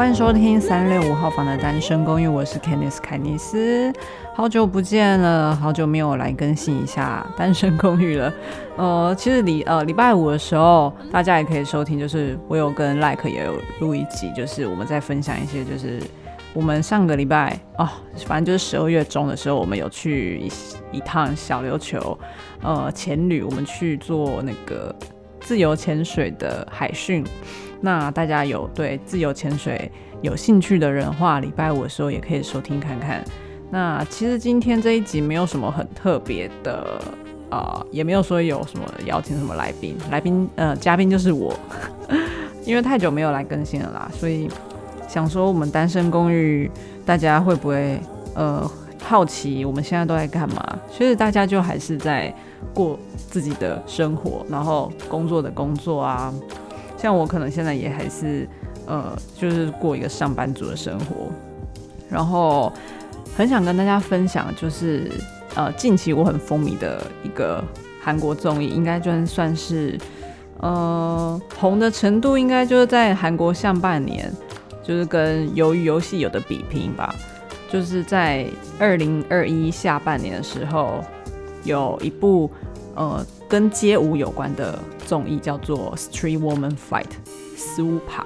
[0.00, 3.92] 欢迎收听三六五号房的单身公寓，我是 Candice 凯尼斯，
[4.34, 8.32] 好久不见了，好久没有来更新一下单身公寓了。
[8.78, 16.00] 呃，其实礼呃礼拜五的时候，大家也可以收听，就是我有跟 Like 也有录一集，就是我们在分享一些，就是
[16.54, 17.86] 我们上个礼拜哦，
[18.24, 22.18] 反正就是十二月中的时候，我们有去一一趟小琉球，
[22.62, 24.96] 呃，前旅，我们去做那个
[25.50, 27.24] 自由潜水的海训。
[27.80, 29.90] 那大家有对自由潜水
[30.22, 33.24] 有兴趣的人话，礼拜五的时候也可以收听看看。
[33.68, 37.02] 那其实今天这一集没有什么很特别的
[37.50, 41.52] 啊、呃，也没有说有什么邀请什么来宾，来宾呃嘉宾就是我，
[42.64, 44.48] 因为太久没有来更新了啦，所以
[45.08, 46.70] 想说我们单身公寓
[47.04, 47.98] 大家会不会
[48.36, 48.70] 呃
[49.02, 50.78] 好奇我们现在都在干嘛？
[50.90, 52.32] 其实大家就还是在
[52.72, 56.32] 过自己的生活，然后工作的工作啊。
[56.96, 58.46] 像我可能现在也还是，
[58.86, 61.32] 呃，就是过一个上班族的生活，
[62.10, 62.70] 然后
[63.34, 65.10] 很想跟大家分享，就是
[65.54, 67.64] 呃，近期我很风靡的一个
[68.02, 69.98] 韩国综艺，应该就算是
[70.60, 74.30] 呃红的程度，应该就是在韩国上半年，
[74.84, 77.14] 就是跟鱿鱼游戏有的比拼吧，
[77.70, 78.46] 就是在
[78.78, 81.02] 二零二一下半年的时候，
[81.64, 82.50] 有一部
[82.94, 83.24] 呃。
[83.50, 87.02] 跟街舞有关的综艺叫做《Street Woman Fight》
[87.56, 88.24] Super。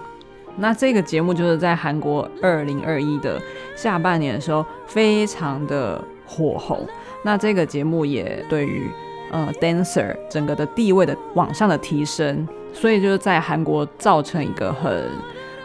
[0.55, 3.41] 那这个节目就是在韩国二零二一的
[3.75, 6.87] 下半年的时候非常的火红。
[7.23, 8.87] 那这个节目也对于
[9.33, 15.09] 呃 dancer 整个的地位的往上的提升，所以就是在韩国造成一个很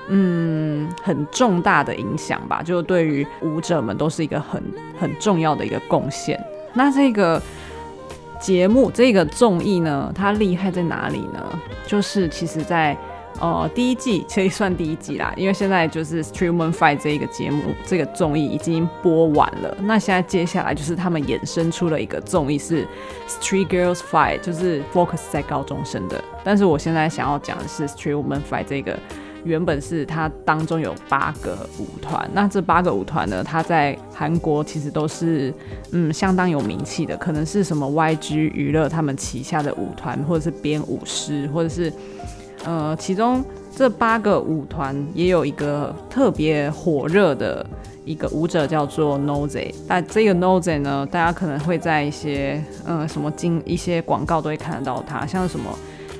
[0.09, 2.62] 嗯很重大的影响吧。
[2.62, 4.62] 就对于舞者们都是一个很
[5.00, 6.38] 很重要的一个贡献。
[6.74, 7.42] 那这个。
[8.42, 11.59] 节目这个综艺呢，它厉害在哪里呢？
[11.86, 12.97] 就是其实在，
[13.42, 19.78] 呃第一季可以算第一季啦，因为现在就是《streemen Fight》这一个节目，这个综艺已经播完了。
[19.81, 22.86] 那现在接下来就是他们衍生出了一个综艺是
[23.28, 26.24] 《Street Girls Fight》，就是 focus 在高中生的。
[26.41, 28.97] 但是我现在想要讲的是《streemen Fight》这个。
[29.45, 35.53] 原本是它当中有八个舞团，那这八个舞团呢，它在韩国其实都是
[35.91, 41.91] 嗯相当有名气的，可能是什么 YG 娱乐他们旗下的舞团，或者是编舞师，或者是
[42.66, 43.44] 呃其中
[43.75, 47.66] 这八个舞团也有一个特别火热的
[48.03, 55.69] 一个舞者叫做 Nose，但这个 Nose 呢，大家可能会在一些呃什么经一些广告都会看得到他，像什么。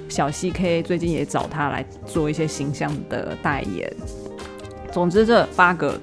[0.10, 3.90] 小 CK 最近也找他来做一些形象的代言。
[4.92, 5.98] 总之，这八个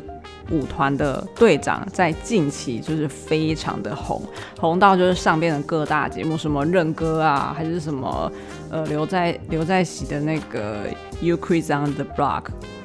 [0.50, 4.22] 舞团的队长在近期就是非常的红，
[4.61, 8.31] 红到就是上边的各大节目，什么认歌啊，还是什么
[8.71, 10.84] 呃刘在刘在喜的那个
[11.21, 12.44] You Quiz on the Block，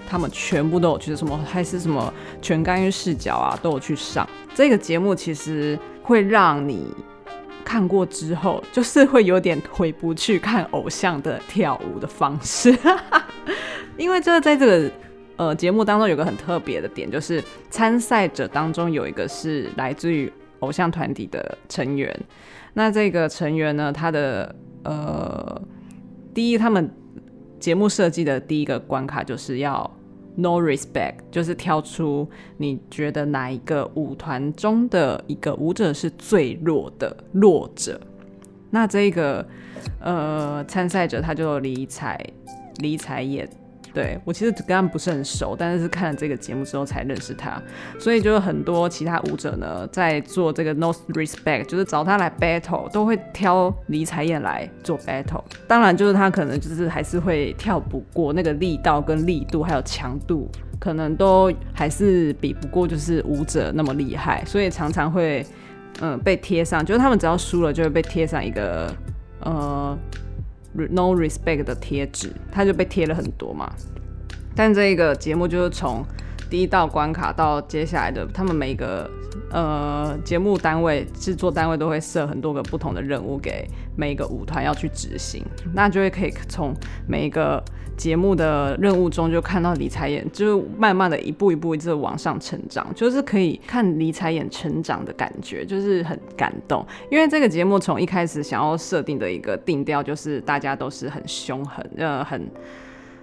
[0.09, 2.11] 他们全部都有去，什么还是什么
[2.41, 4.27] 全干预视角啊，都有去上。
[4.55, 6.87] 这个节目其实会让你。
[7.71, 12.77] 看过之后，就是会有点回不去看偶像的跳舞的方式，
[13.95, 14.91] 因为这个在这个
[15.37, 22.13] 呃节目当中有个很特别的点，就是参赛者当中有一个是来自于偶像团体的成员。
[22.73, 24.53] 那这个成员呢，他的
[24.83, 25.61] 呃
[26.33, 26.93] 第一，他们
[27.57, 29.89] 节目设计的第一个关卡就是要。
[30.35, 37.99] No respect，就是挑出你觉得哪一个舞团中的一个舞者是最弱的弱者。
[38.69, 39.45] 那这个
[39.99, 42.17] 呃参赛者他就离台
[42.77, 43.49] 离台演。
[43.93, 47.61] 对，我其实跟他们不是很熟，但是看了这个节目之后才认识他，
[47.99, 55.43] 所以就有很多其他舞者呢，在做这个 No Respect，就是找他来 battle，都会挑李彩燕来做 battle。
[55.67, 60.49] 当然，就是他可能就是还是会跳不过那个力道跟力度还有强度，
[60.79, 65.45] 可能都还是比不过就是舞者那么厉害，所以常常会
[65.99, 68.89] 嗯被贴上，就是他们只要输了就会被贴上一个
[69.41, 69.97] 呃。
[70.73, 73.71] No respect 的贴纸，它就被贴了很多嘛。
[74.55, 76.05] 但这个节目就是从
[76.49, 79.09] 第一道关卡到接下来的，他们每个
[79.51, 83.65] 呃节目单位、制作单位都会设很多个不同的任务给
[83.95, 86.73] 每一个舞团要去执行，那就会可以从
[87.07, 87.63] 每一个
[88.01, 96.83] 节目的任务中，就看到李彩演，就是慢慢的一步一步一直往上成长，就是可以看李彩演成长的感觉，就是很感动。
[97.11, 102.49] 因为这个节目从一开始想要设定的一个定调，就是大家都是很凶狠，呃，很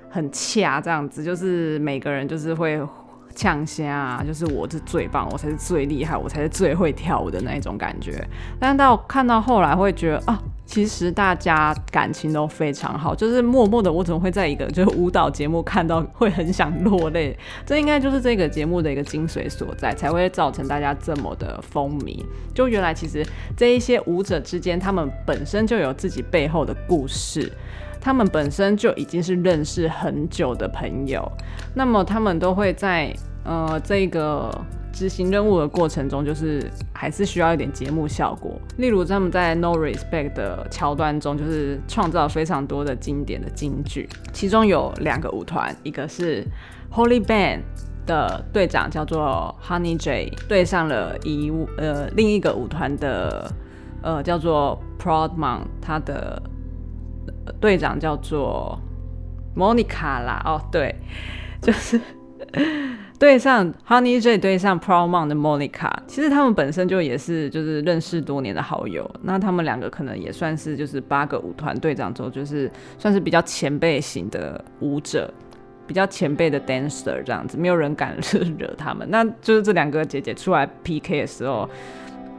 [0.09, 2.81] 很恰这样子，就是每个人就是会。
[3.35, 8.27] 呛声啊，就是我是最棒，我才是最厉害，我才是最会跳舞的那一种感觉。
[8.59, 17.35] 但到看到后来会觉得啊，其实大家感情都非常好，就是默默的，我怎么会在一个就是舞蹈节目看到会很想落泪？
[17.65, 22.23] 这应该就是这个节目的一个精髓所在，才会造成大家这么的风靡。
[22.55, 23.27] 就原来其实
[23.57, 27.51] 这一些舞者之间，他们本身就有自己背后的故事。
[27.99, 31.27] 他们本身就已经是认识很久的朋友，
[31.75, 33.11] 那么他们都会在
[33.43, 34.51] 呃这个
[34.93, 38.61] 执行任务的过程中，就是还是需要一点节目效果。
[38.77, 44.09] 例如他们在 No Respect 的桥段中，就是创造非常多的经典的金句。
[44.33, 46.47] 其中有两个舞团，一个是
[46.93, 47.61] Holy Band
[48.07, 53.53] 的队长叫做 Honey J，对上了一呃另一个舞团的
[54.03, 56.43] 呃叫做 Proudmon，他的。
[57.61, 58.79] 队长叫做
[59.57, 60.95] Monica 啦，哦，对，
[61.63, 61.99] 就是
[63.19, 75.33] 对上 Honey J 对上 Proud Mom 的 Monica，其实他们本身就也是就是认识多年的好友，那他们两个可能也算是就是八个舞团队长中就是算是比较前辈型的舞者，
[75.87, 79.09] 比较前辈的 dancer 这样子，没有人敢 惹惹他们。
[79.11, 81.69] 那就是这两个姐姐出来 PK 的时候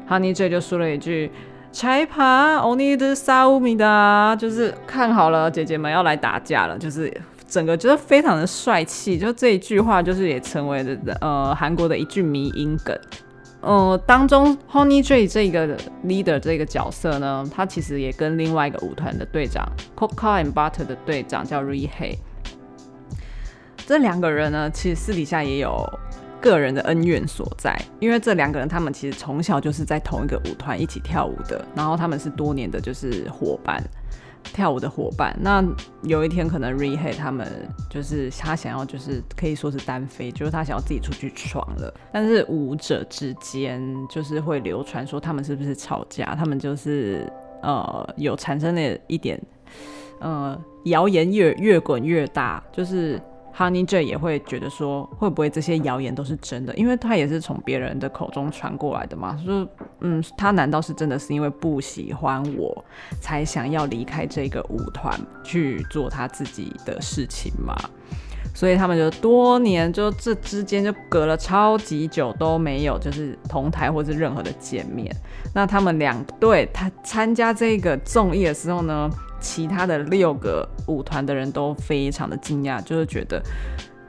[0.07, 1.29] ，Honey J 就说了一句。
[1.71, 2.23] 彩排
[2.63, 7.13] ，Only the Saumida，就是看好了，姐姐们要来打架了，就是
[7.49, 12.97] 整个觉得非常的帅气，就这一句话就是也成为了呃韩国的一句迷因梗。
[13.61, 19.67] 呃，当中 Honey J 这个 leader 这个角色呢，他其实也跟另外一个舞团的队长
[19.97, 22.17] Coco and Butter 的队长叫 Rihei，
[23.85, 25.85] 这两个人呢，其实私底下也有。
[26.41, 33.83] 个人的恩怨所在，因为这两个人他们其实从小就是在同一个舞团一起跳舞的，然后他们是多年的就是伙伴，
[34.43, 35.35] 跳舞的伙伴。
[35.41, 35.63] 那
[36.03, 37.47] 有一天可能 reheat 他们
[37.89, 41.93] 就是他想要就是可以说是单飞，就是他想要自己出去闯了。
[42.11, 47.31] 但是舞者之间就是会流传说他们是不是吵架，他们就是
[47.61, 49.41] 呃有产生了一点
[50.19, 53.19] 呃谣言越越滚越大，就是。
[53.59, 56.73] Honey J 也会觉得说，会不会这些谣言都是真的？
[56.75, 59.37] 因为他也是从别人的口中传过来的嘛。
[59.43, 59.67] 说，
[59.99, 62.85] 嗯，他难道是真的是因为不喜欢我
[63.19, 65.13] 才想要离开这个舞团
[65.43, 67.75] 去做他自己的事情吗？
[68.55, 75.13] 所以他们就多年就这之间就隔了超级久都没有就是同台或是任何的见面。
[75.53, 79.09] 那他们两队他参加这个综艺的时候呢，
[79.39, 83.41] 其他的六个舞团的人都非常的惊讶，就是觉得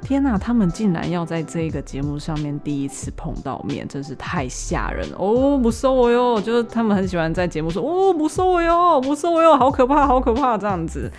[0.03, 5.59] 天哪，他们竟然要在这个节目上面第一次碰到面，真是太吓人了哦！
[5.59, 11.11] 不收我哟，就是他们很喜欢在节目说哦，不收我哟，不收我哟，好可怕，好可怕这样子。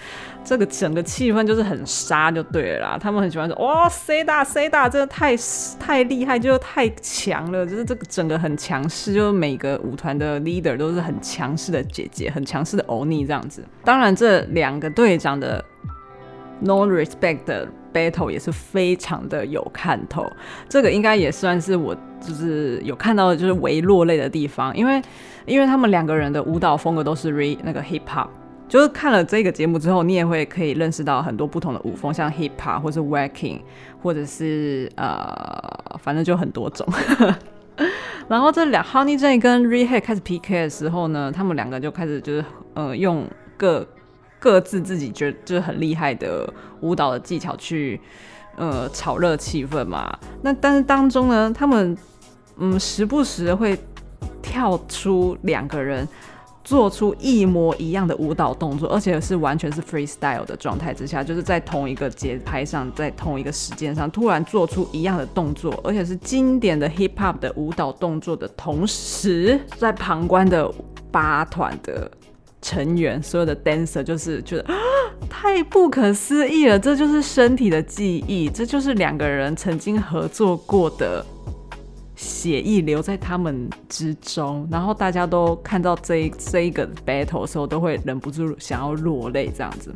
[0.44, 5.38] 这个整个气氛就是很杀就对了啦，他们很喜欢说哇谁大谁大，真的太
[5.80, 13.63] 太厉害，就是太强了，就是这个整个很强势，就是每个舞团的 leader 都是很强势的姐姐，很强势的欧尼这样子。
[13.86, 15.63] 当然，这两个队长的
[16.60, 20.26] no respect 的 battle 也是非常的有看头，
[20.70, 25.02] 这个应该也算是我就是有看到的就是微落泪的地方，因为
[25.45, 28.28] 因为他们两个人的舞蹈风格都是 re 那个 hip hop。
[28.68, 33.60] 就是看了这个节目之后，你也会可以认识到很多不同的舞风，像 hip hop 或是 waacking，
[34.02, 36.88] 或者是呃，反正就很多种。
[38.30, 43.26] 然后这两 Honey J 跟 Re He 开始 PK 的时候呢，他们两个就开始就是呃用
[43.57, 43.86] 各
[44.42, 48.02] 各自自己觉得就是很厉害的舞蹈的技巧去
[48.57, 50.18] 呃炒热气氛嘛。
[50.42, 51.98] 那但是当中呢，他们
[52.57, 53.80] 嗯时不时的会
[54.42, 56.06] 跳出两个人。
[56.64, 70.71] 做出一模一样的舞蹈动作，而且是完全是 freestyle 的状态之下，就是在同一个节拍上，在同一个时间上，突然做出一样的动作，而且是经典的 hip hop 的舞蹈动作的同时，在旁观的
[71.12, 72.10] 八团的
[72.61, 74.75] 成员，所有的 dancer 就是觉得啊，
[75.30, 81.25] 太不可思议了，这就是身体的记忆，这就是两个人曾经合作过的。
[82.13, 89.91] 血液留在他们之中，然后大家都看到这一这一个 battle 的时候，都会忍不住想要落泪，这样子。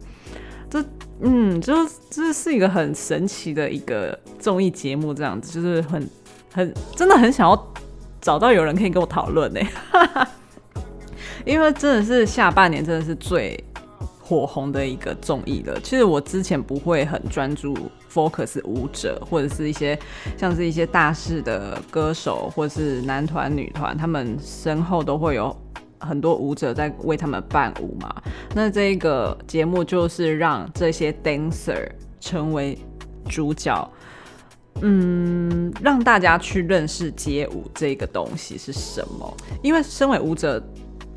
[0.68, 0.84] 这，
[1.20, 6.10] 嗯，就这是一个很神奇的一个综艺节目，这样子，就是很
[6.52, 7.74] 很真的很想要
[8.20, 9.60] 找到有人可以跟我讨论呢，
[11.46, 13.64] 因为真的是下半年真的是最
[14.20, 15.80] 火红的一个综艺了。
[15.82, 17.78] 其实我之前不会很专注
[18.12, 19.98] focus 舞者，或者是一些
[20.36, 25.56] 像是一些大势的歌手，或者是男团、女团，他们身后都会有
[26.00, 28.16] 很多舞者在为他们伴舞嘛。
[28.56, 31.88] 那这个节目就是让这些 dancer
[32.20, 32.78] 成为
[33.30, 33.92] 主角。
[34.82, 39.38] 嗯，让大家去认识街舞这个东西是什么？
[39.62, 40.62] 因为身为舞者，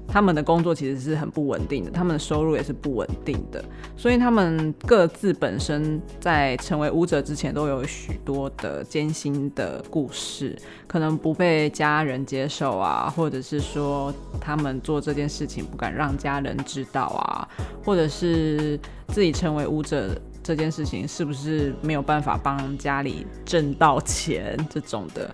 [0.08, 3.62] 他们的工作其实是很不稳定的，他们的收入也是不稳定的，
[3.96, 17.46] 所以他们各自本身在成为舞者之前都有许多的艰辛的故事，可能不被家人接受啊，或者是说他们做这件事情不敢让家人知道啊，
[17.84, 20.10] 或者是自己成为舞者。
[20.40, 24.56] 这件事情是不是没有办法帮家里挣到钱？
[24.70, 25.30] 这种的，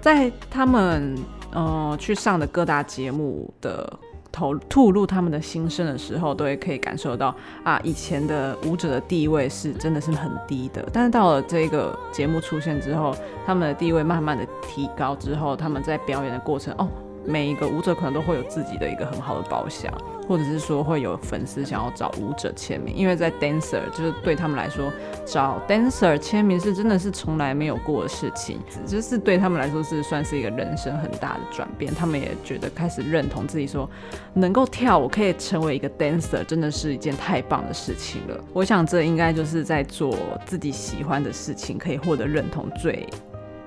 [0.00, 1.16] 在他们
[1.56, 3.98] 呃去上的各大节目的
[4.30, 7.34] 头吐露他们的心声的时候，都会可以感受到
[7.64, 16.86] 啊，以前的舞者的地位是真的是很低的，但是到了这个节目出现之后，他们的地位慢慢的提高之后，他们在表演的过程哦。
[17.28, 19.92] 每一个舞者可能都会有自己的一个很好的包厢，
[20.26, 24.92] 或者是说会有粉丝想要找舞者签名，因为在 dancer 就是对他们来说，
[25.24, 31.94] 找 dancer 签名是真的是从来没有过的事情，就是对他们来说是算是一个人生很大的转变。
[31.94, 33.88] 他们也觉得开始认同自己说，
[34.34, 38.38] 能够跳舞可以成为一个 dancer，真的是一件太棒的事情了。
[38.52, 43.06] 我想这应该就是在做自己喜欢的事情，可以获得认同最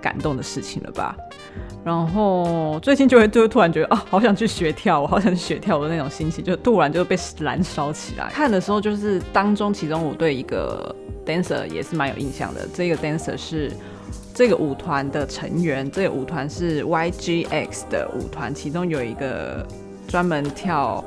[0.01, 1.15] 感动的事情了吧。
[1.83, 8.29] 然后最近就会就会突然觉得啊，好想去学跳舞，好想去学跳的那种心情，就突然就被燃烧起来。
[8.31, 10.93] 看的时候就是当中，其中我对一个
[11.25, 12.67] dancer 也是蛮有印象的。
[12.73, 13.71] 这个 dancer 是
[14.33, 19.65] 这个舞团的成员，这个舞团是 YGX 的舞团，其中有一个
[20.07, 21.03] 专门跳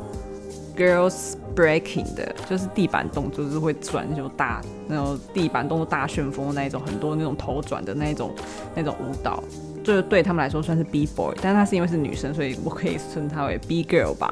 [0.77, 8.35] girls breaking 的，就是地板动作，就是会转那种大那种地板动作大旋风那一种，很多那种头转的那一种
[8.75, 9.43] 那种舞蹈。
[9.85, 14.31] 就是对他们来说算是 B boy，但她是因为是女生，所以我可以称她为 B girl 吧。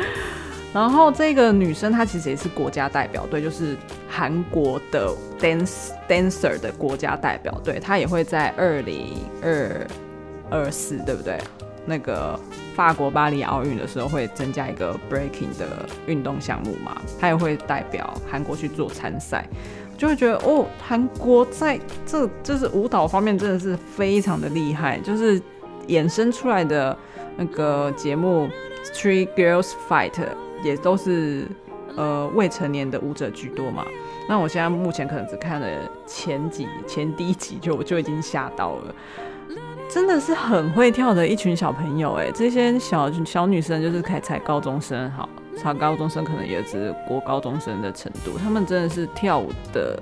[0.74, 3.76] 然后这个女生她其实也是国家代表队，就是
[4.10, 9.06] 韩国的 dance dancer 的国家代表队，她也会在二零
[9.42, 9.86] 二
[10.50, 11.38] 二四，对不对？
[11.86, 12.38] 那个
[12.74, 19.46] 法国巴黎奥运的时候会增加一个 breaking 的运动项目嘛，他也会代表韩国去做参赛。
[19.96, 25.40] 就会觉得哦，韩国在这就是舞蹈方面真的是非常的厉害，就是
[25.86, 26.96] 衍生出来的
[27.36, 28.48] 那个节目
[28.92, 30.10] 《Three Girls Fight》
[30.64, 31.46] 也都是
[31.96, 33.84] 呃未成年的舞者居多嘛。
[34.28, 35.68] 那我现在目前可能只看了
[36.06, 38.94] 前几前第一集就我就已经吓到了，
[39.94, 45.28] 真的是很会跳的一群小朋友哎，这些小小女生就是才才高中生哈。
[45.56, 49.96] 超高中生可能也只是国高中生的程度，他们真的是跳舞的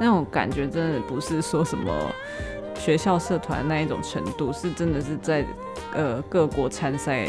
[0.00, 1.94] 那种感觉，真的不是说什么
[2.74, 5.46] 学校社团那一种程度，是真的是在
[5.94, 7.28] 呃各国参赛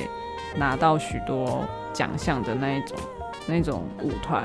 [0.57, 2.97] 拿到许多奖项的那一种
[3.45, 4.43] 那种舞团，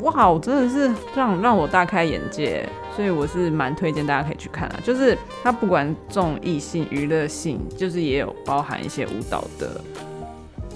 [0.00, 2.66] 哇，真的是让让我大开眼界，
[2.96, 9.80] 所以我是蛮推荐大家可以去看啊，就是它不管综艺性、娱乐性，就是也有包含一些舞蹈的。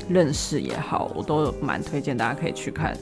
[0.06, 2.94] 认识也好，我都蛮推荐大家可以去看。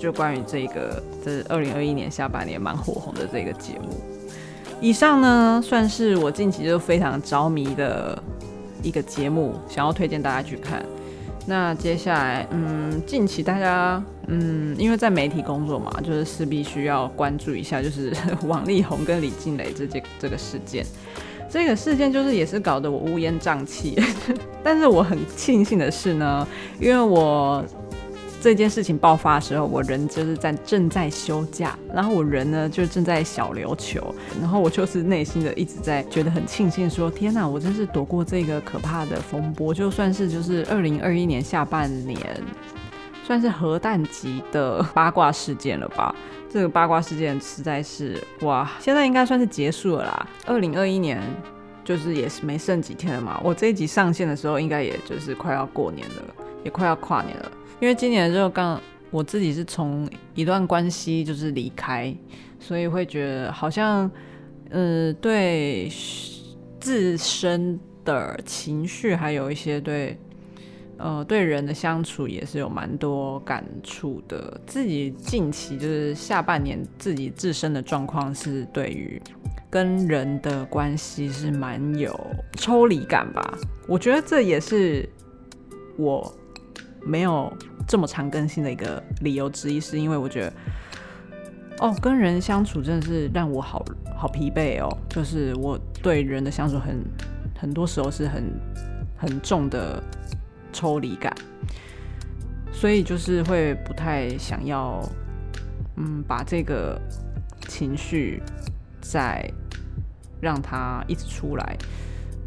[0.00, 3.88] 就关于这个，这是二零二一年下半年蛮火红的这个节目。
[4.80, 8.20] 以上呢，算是我近期就非常着迷的
[8.82, 10.84] 一个节目，想要推荐大家去看。
[11.46, 18.12] 那接下来，嗯，近期大家，嗯，因为在媒体工作嘛，就是势必需要关注一下，就是
[18.46, 20.86] 王力宏跟李静蕾这件这个事件。
[21.52, 24.00] 这个事件就是也是搞得我乌烟瘴气，
[24.62, 26.46] 但是我很庆幸的是呢，
[26.78, 27.64] 因为我
[28.40, 42.20] 这件事情爆发的时候，我人就是在正在休假，然后我人呢就正在小琉球，然后我就是内心的一直在觉得很庆幸说，说天哪，我真是躲过这个可怕的风波，就算是就是二零二一年下半年。
[43.30, 46.12] 算是核弹级的八卦事件了吧？
[46.48, 50.28] 这个八卦事件实在是哇，现在应该算是结束了啦。
[50.46, 51.22] 二零二一年
[51.84, 53.40] 就是也是没剩几天了嘛。
[53.44, 56.24] 我这一集上线的时候，应该也就是快要过年了，
[56.64, 57.52] 也快要跨年了。
[57.78, 58.80] 因为今年就刚
[59.12, 62.12] 我自己是从一段关系就是离开，
[62.58, 64.10] 所以会觉得好像
[64.70, 65.88] 呃对
[66.80, 70.18] 自身的情绪还有一些对。
[71.02, 74.60] 呃，对人的相处也是有蛮多感触的。
[74.66, 79.20] 自己近期就是下半年自己自身的状况是，对于
[79.70, 82.14] 跟人的关系是蛮有
[82.58, 83.58] 抽离感吧。
[83.88, 85.08] 我觉得这也是
[85.96, 86.30] 我
[87.02, 87.50] 没有
[87.88, 90.52] 这么常更新的一个理由之一，是因为我觉得，
[91.78, 93.82] 哦，跟人相处真的是让我好
[94.14, 94.94] 好疲惫哦。
[95.08, 97.02] 就是我对人的相处很
[97.58, 98.44] 很多时候是很
[99.16, 100.02] 很重的
[100.72, 101.34] 抽离感，
[102.72, 105.00] 所以就是会不太想要，
[105.96, 107.00] 嗯，把这个
[107.68, 108.42] 情绪
[109.00, 109.48] 再
[110.40, 111.76] 让它一直出来。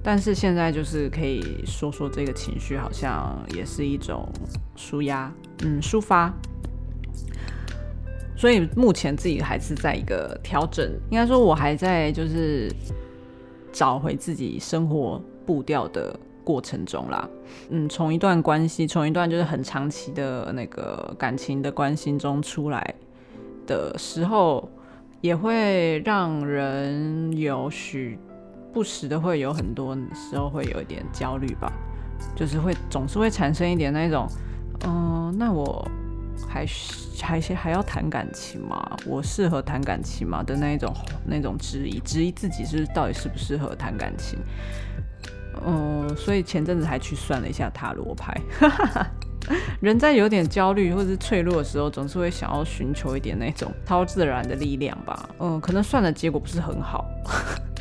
[0.06, 4.28] 但是现在就是可以说说这个情绪，好像也是一种
[4.76, 5.32] 舒压，
[5.64, 6.34] 嗯，抒发。
[8.36, 12.70] 所以目前自己还是在一个调整，应该说我还在就是
[13.72, 17.28] 找回自己生活步调的过程中啦。
[17.70, 22.96] 嗯，从一段关系，从一段就是很长期的那个感情的关心中出来
[23.66, 24.70] 的时候，
[25.22, 28.20] 也会让人有许。
[28.74, 31.72] 不时的会有很多时候会有一点焦虑吧，
[32.36, 34.28] 就是会总是会产生一点那种，
[34.88, 35.88] 嗯、那我
[36.50, 36.66] 还
[37.22, 38.98] 还还要谈感情吗？
[39.06, 40.42] 我适合谈感情吗？
[40.42, 40.92] 的那一种
[41.24, 44.40] 那种质疑，质疑自己是到底适不适合谈感情。
[45.66, 48.36] 嗯、所以前阵子还去算了一下塔罗牌。
[49.82, 55.30] 人在有点焦虑或者是脆弱的时候，总是会想要寻求一点那种超自然的力量吧。
[55.40, 57.06] 嗯、可能算的结果不是很好。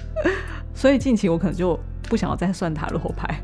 [0.74, 3.40] 所以近期我可能就不想要再算塔罗牌，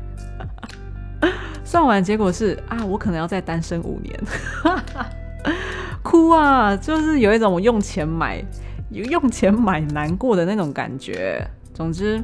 [1.63, 4.19] 算完结果是啊，我可能要再单身五年，
[6.03, 8.43] 哭啊，就是有一种我用钱买，
[8.91, 11.41] 用钱买难过的那种感觉。
[11.73, 12.21] 总之。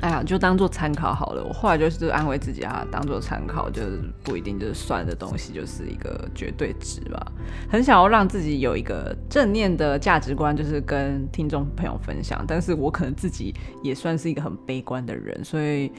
[0.00, 1.42] 哎呀，就当做参考好了。
[1.42, 7.32] 我后来就是安慰自己啊，当做参考，就是不一定就是算的东西就是一个绝对值吧。
[7.68, 12.44] 很想要让自己有一个正念的价值观，就是跟听众朋友分享。
[12.46, 15.90] 但是我可能自己也算是一个很悲观的人，所以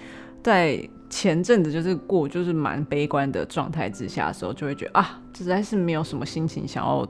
[0.44, 7.06] 在前阵子就是过就是蛮悲观的状态之下的时候，就会觉得啊，实在是没有什么心情想要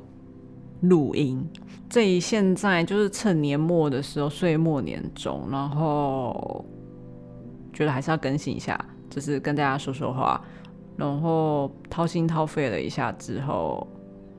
[0.83, 1.45] 录音。
[1.89, 6.65] 这一现在就是趁年末的时候，岁末年终，然后。
[7.77, 8.75] 觉得还是要更新一下，
[9.07, 10.41] 就是跟大家说说话，
[10.95, 13.87] 然后掏心掏肺了一下之后，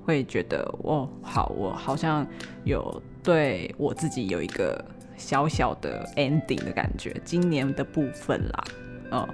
[0.04, 2.26] 会觉得哦，好，我好像
[2.64, 4.84] 有对我自己有一个
[5.16, 8.64] 小小的 ending 的感觉，今年的部分啦，
[9.12, 9.28] 嗯，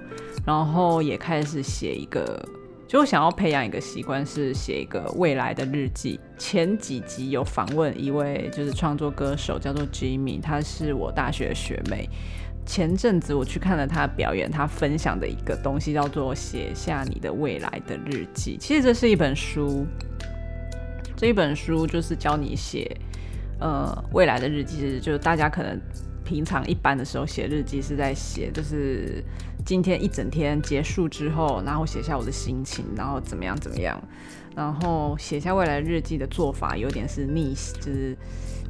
[0.45, 2.47] 然后也开始写一个，
[2.87, 6.19] 就想要培养一个习惯，是写一个未来的日记。
[6.37, 12.07] 前几集有访问一位就是创作歌手，叫做 Jimmy，他是我大学学妹。
[12.65, 18.57] 前阵子我去看了他表演，他分享的一个东西叫做“写下你的未来的日记”。
[18.59, 19.85] 其实这是一本书，
[21.15, 22.97] 这一本书就是教你写
[23.59, 25.79] 呃未来的日记，就是大家可能
[26.23, 29.23] 平常一般的时候写日记是在写，就是
[29.63, 34.01] 今天一整天结束之后，然后写下我的心情，然后怎么样怎么样，
[34.55, 38.17] 然后写下未来日记的做法有点是逆，就是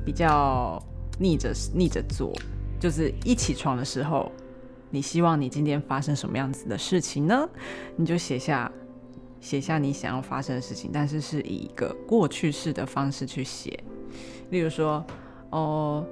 [0.06, 0.84] 比较
[1.18, 2.34] 逆着逆着做。
[2.86, 4.32] 就是一起床的时候，
[4.92, 7.50] 你希望你今天发生什么样子的事情呢？
[7.96, 8.72] 你就写下，
[9.42, 13.84] 写下你想要发生的事情，但是是以一个过去式的方式去写。
[14.52, 15.04] 例如说，
[15.50, 16.06] 哦，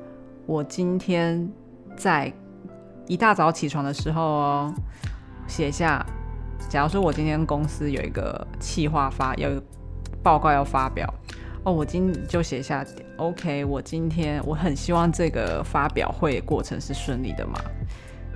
[0.48, 1.48] 我今天
[1.96, 2.34] 在
[3.06, 4.74] 一大早起床的时候哦，
[5.48, 6.04] 写下，
[6.68, 9.62] 假如说我今天公司有一个企划发，有
[10.24, 11.08] 报告要发表。
[11.66, 17.58] 哦，我今就写下，OK，我今天我很希望这个发表会过程是顺利的嘛，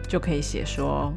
[0.08, 1.14] 就可以写说，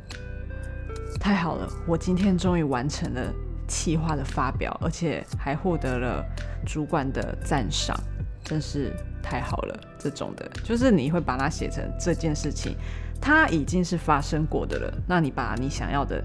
[1.20, 3.33] 太好了，我今天终于完成了
[3.68, 6.25] 企划的发表，而且还获得了
[6.66, 7.96] 主管的赞赏，
[8.42, 8.92] 真是
[9.23, 9.81] 太好了。
[9.96, 12.75] 这种的，就是你会把它写成这件事情，
[13.20, 16.20] 它已经是发生过的了，那你把你想要的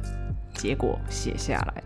[0.56, 1.84] 结果写下来。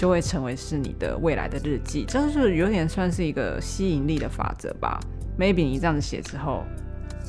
[0.00, 4.98] 就会成为是你的未来的日记，这是有点算是一个吸引力的法则吧。
[5.38, 6.64] Maybe 你这样子写之后，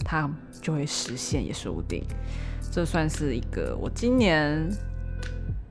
[0.06, 0.32] 它
[0.62, 2.02] 就会实现也说不定。
[2.72, 4.70] 这算是一个我今年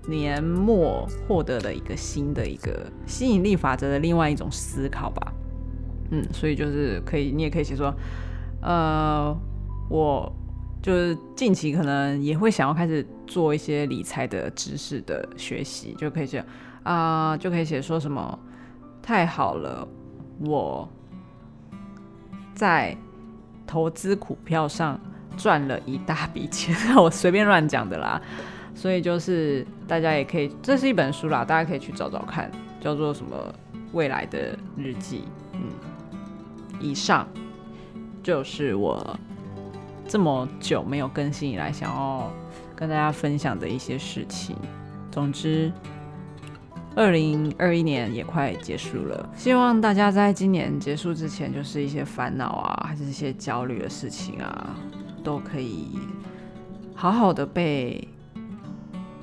[0.09, 5.33] 年末获得的一个新的一个吸引力法则的另外一种思考吧。
[6.11, 7.95] 嗯，所以就是可以，你也可以写说，
[8.61, 9.35] 呃，
[9.89, 10.31] 我
[10.83, 16.47] 就是近期可能也会想要开始做一些理财的知识的学习，就可以这样。
[16.83, 18.39] 啊、就可以写说什么
[19.03, 19.87] 太好了，
[20.41, 20.89] 我
[22.55, 22.97] 在
[23.67, 24.99] 投资股票上
[25.37, 28.21] 赚了一大笔钱， 我随便乱讲的啦。
[28.75, 33.37] 所以就是大家也可以，这是一本书啦，大家可以去找找看，叫做什么
[33.93, 35.25] 未来的日记。
[35.53, 35.61] 嗯，
[36.81, 37.29] 以上
[38.23, 39.19] 就是我
[40.09, 42.31] 这么久没有更新以来，想要
[42.75, 44.57] 跟大家分享的一些事情。
[45.11, 45.71] 总之。
[46.97, 54.77] 二零二一年也快结束了，希望大家在今年结束之前，就是一些烦恼啊，还是一些焦虑的事情啊，
[55.23, 55.99] 都可以
[56.95, 58.07] 好好的被，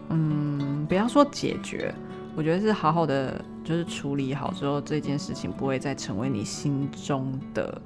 [0.10, 1.93] 嗯，不要说解决，
[2.36, 7.82] 我觉得是好好的，就是处理好之后，这件事情不会再成为你心中的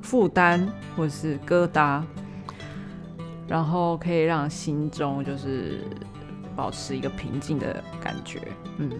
[0.00, 2.02] 负担或者是疙瘩，
[3.46, 5.84] 然后可以让心中就是。
[6.56, 8.40] 保持一个平静的感觉，
[8.78, 8.90] 嗯，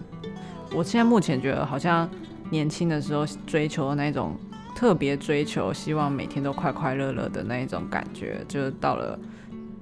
[0.75, 2.09] 我现在目前觉得好像
[2.49, 4.35] 年轻的时候追求的那种
[4.75, 9.17] 特别追求，希望每天都快快乐乐的那一种感觉，就是到了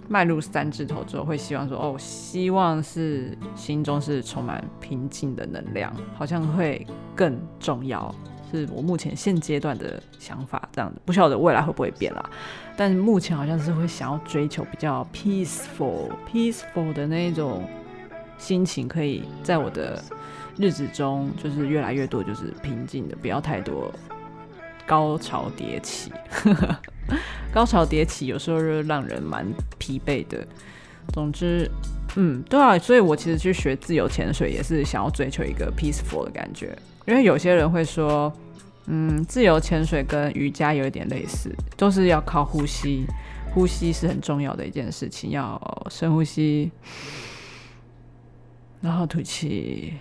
[0.08, 8.14] 迈入三字头之后，会希望说，哦，希望是心中是充满平静的能量，好像会更重要。
[8.50, 12.30] 是我目前现阶段的想法，这样子不晓得未来会不会变啦。
[12.78, 17.64] 但目前好像是会想要追求比较 peaceful、peaceful 的那一种
[18.38, 20.04] 心情，可以在我的
[20.58, 23.94] 日子中就是越来越多，就是平静的，不要太多
[24.86, 26.12] 高潮迭起。
[27.54, 29.46] 高潮迭起有时候是让人蛮
[29.78, 30.46] 疲惫的。
[31.14, 31.70] 总之，
[32.18, 36.78] 嗯，对啊，所以我其实去学自由潜水也是想要追求一个 peaceful 的感觉。
[37.06, 38.32] 因为有些人会说，
[38.88, 43.06] 嗯，自由潜水跟瑜伽有一点类似，都是要靠呼吸，
[43.54, 46.70] 呼吸是很重要的一件事情，要深呼吸，
[48.88, 49.94] 然后吐气。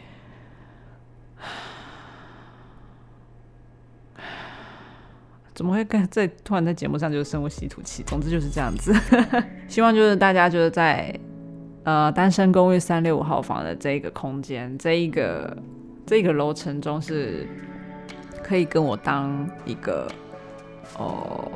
[5.53, 8.03] 怎么会跟在突然在节目上就是深呼吸吐气？
[8.05, 8.95] 总之就是这样子。
[9.69, 11.19] 希望就是大家就是在
[11.85, 15.57] 呃单身公寓三六五号房的这一个空间，这一个。
[16.09, 17.49] 这个楼层中是
[18.41, 20.07] 可以跟我当一个
[20.97, 21.51] 哦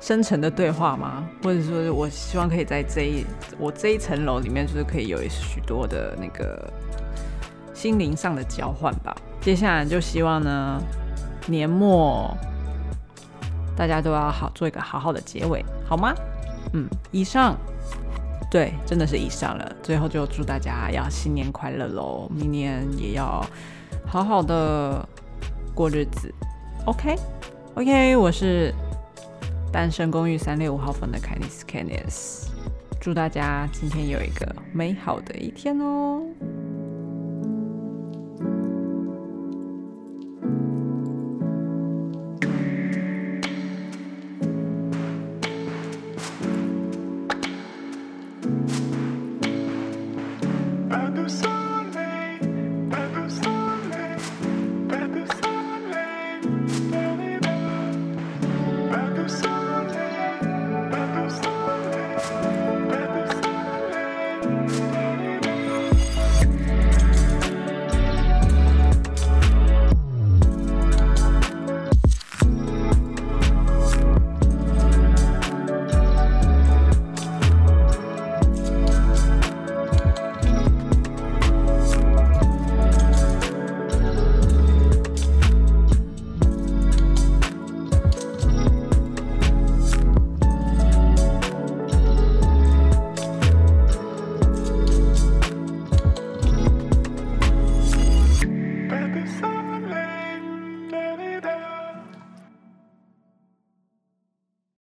[0.00, 1.28] 深层的对话吗？
[1.42, 3.24] 或者说，我希望可以在这一
[3.58, 6.72] 我这一层楼里面，就是可以有许多的那个
[7.74, 9.14] 心灵上的交换吧。
[9.40, 10.82] 接下来就希望呢，
[11.46, 12.36] 年末
[13.76, 16.14] 大家都要好做一个好好的结尾，好吗？
[16.72, 17.56] 嗯，以上。
[18.50, 19.72] 对，真的是以上了。
[19.80, 22.28] 最后就祝大家要新年快乐喽！
[22.34, 23.40] 明年也要
[24.04, 25.08] 好好的
[25.72, 26.34] 过日子。
[26.86, 28.74] OK，OK，我是
[29.72, 32.50] 单身公寓三六五号房的凯蒂斯 k e n n e s
[33.00, 36.22] 祝大家今天有一个美好的一天哦！